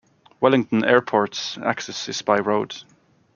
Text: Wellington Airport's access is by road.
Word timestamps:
Wellington 0.39 0.83
Airport's 0.83 1.59
access 1.61 2.09
is 2.09 2.23
by 2.23 2.39
road. 2.39 2.73